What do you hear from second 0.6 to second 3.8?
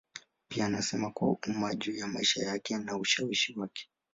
anasema kwa umma juu ya maisha yake na ushawishi